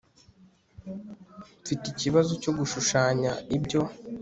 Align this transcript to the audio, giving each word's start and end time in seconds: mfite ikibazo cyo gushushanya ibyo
mfite 1.61 1.83
ikibazo 1.89 2.31
cyo 2.41 2.51
gushushanya 2.57 3.31
ibyo 3.57 3.81